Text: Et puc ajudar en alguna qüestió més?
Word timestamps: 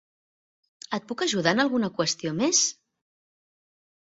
Et 0.97 1.05
puc 1.11 1.21
ajudar 1.25 1.53
en 1.57 1.61
alguna 1.65 1.91
qüestió 2.01 2.33
més? 2.41 2.63